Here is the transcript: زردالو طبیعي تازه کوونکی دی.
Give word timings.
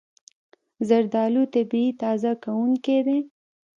زردالو 0.87 1.43
طبیعي 1.53 1.91
تازه 2.01 2.31
کوونکی 2.43 2.99
دی. 3.05 3.19